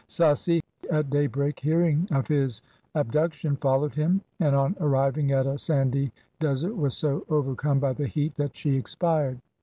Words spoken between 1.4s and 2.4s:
hearing of